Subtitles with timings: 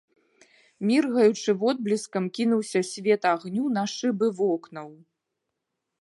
[0.91, 4.89] Міргаючы водбліскам, кінуўся свет агню на шыбы вокнаў.